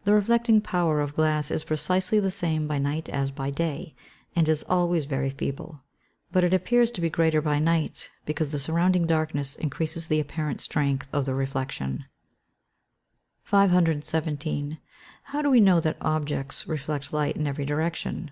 [0.04, 3.94] _The reflecting power of glass is precisely the same by night as by day,
[4.34, 5.82] and is always very feeble.
[6.30, 10.62] But it appears to be greater by night, because the surrounding darkness increases the apparent
[10.62, 12.06] strength of the reflection.
[13.42, 14.78] 517.
[15.32, 18.30] _How do we know that objects reflect light in every direction?